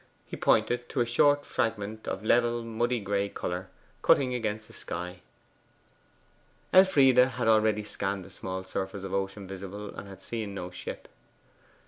[0.25, 3.69] He pointed to a short fragment of level muddy gray colour,
[4.01, 5.21] cutting against the sky.
[6.73, 11.07] Elfride had already scanned the small surface of ocean visible, and had seen no ship.